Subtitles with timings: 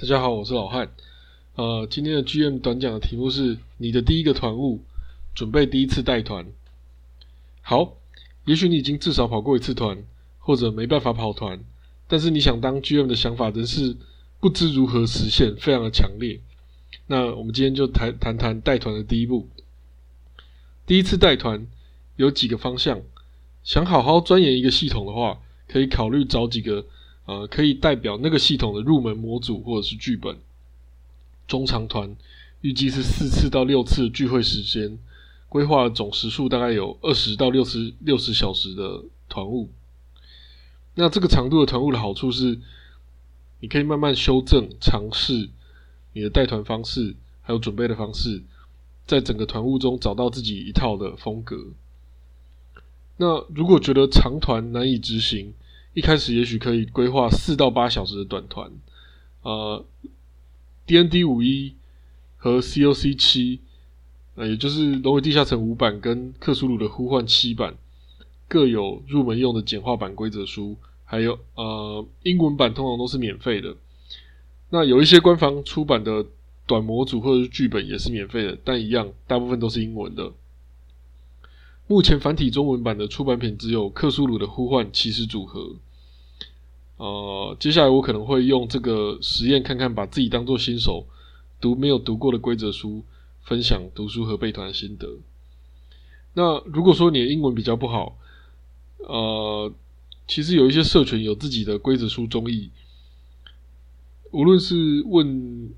[0.00, 0.90] 大家好，我是老汉。
[1.56, 4.80] 呃，今天的 GM 短讲的题目是你的第一个团务，
[5.34, 6.46] 准备第一次带团。
[7.60, 7.98] 好，
[8.46, 10.02] 也许你已经至少跑过一次团，
[10.38, 11.60] 或者没办法跑团，
[12.08, 13.94] 但是你想当 GM 的想法仍是
[14.40, 16.40] 不知如何实现，非常的强烈。
[17.06, 19.50] 那我们今天就谈谈谈带团的第一步。
[20.86, 21.66] 第一次带团
[22.16, 23.02] 有几个方向，
[23.62, 26.86] 想好好钻研一个系统的话，可以考虑找几个。
[27.26, 30.36] 呃，可以代表那个系统的入门模组或者是剧本。
[31.46, 32.16] 中长团
[32.60, 34.98] 预计是四次到六次聚会时间，
[35.48, 39.68] 规划总时数大概有二十到六十六十小时的团务。
[40.94, 42.58] 那这个长度的团务的好处是，
[43.60, 45.48] 你可以慢慢修正、尝试
[46.12, 48.42] 你的带团方式，还有准备的方式，
[49.06, 51.56] 在整个团务中找到自己一套的风格。
[53.16, 55.54] 那如果觉得长团难以执行，
[55.92, 58.70] 一开始也许可以规划四到八小时的短团，
[59.42, 59.84] 呃
[60.86, 61.74] ，D N D 五一
[62.36, 63.60] 和 C O C 七，
[64.36, 67.74] 呃，也就是《龙与地下城》五版跟《克苏鲁的呼唤》七版，
[68.46, 73.74] 各有入门用的简化版规则书，还有呃英文版通常都是免费的。
[74.70, 76.24] 那有一些官方出版的
[76.66, 80.32] 短模组或者是剧本也是免费的，但一样大部分都是英文的。
[81.90, 85.74] 目前繁体中文版的出版品只有《克苏鲁的呼唤》骑士组合。
[86.98, 91.04] 呃，接下来我可能会用这个实验看看，把自己当做新手
[91.60, 93.02] 读没有读过的规则书，
[93.42, 95.18] 分享读书和背团心得。
[96.34, 98.16] 那如果说你的英文比较不好，
[98.98, 99.72] 呃，
[100.28, 102.70] 其实有一些社群有自己的规则书中译，
[104.30, 105.74] 无论是问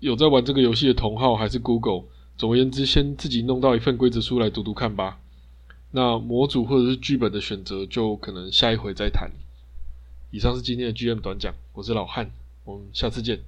[0.00, 2.02] 有在玩这个游戏的同号，还是 Google。
[2.38, 5.18] 总而言之，先自己弄到一份规则书来读读看吧。
[5.90, 9.28] 那模组或者是剧本的选择，就可能下一回再谈。
[10.30, 12.30] 以上是今天的 GM 短讲，我是老汉，
[12.64, 13.40] 我们下次见。